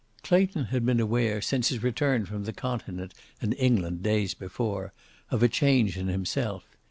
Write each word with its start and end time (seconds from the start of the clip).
Clayton 0.23 0.63
had 0.73 0.83
been 0.83 0.99
aware, 0.99 1.43
since 1.43 1.67
his 1.67 1.83
return 1.83 2.25
from 2.25 2.45
the 2.45 2.53
continent 2.53 3.13
and 3.39 3.53
England 3.59 4.01
days 4.01 4.33
before, 4.33 4.93
of 5.29 5.43
a 5.43 5.47
change 5.47 5.95
in 5.95 6.07
himself. 6.07 6.65